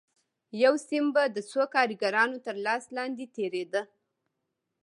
[0.63, 3.81] یو سیم به د څو کارګرانو تر لاس لاندې تېرېده